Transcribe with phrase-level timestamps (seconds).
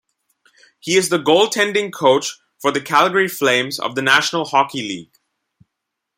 [0.79, 5.19] He is the goaltending coach for the Calgary Flames of the National Hockey League.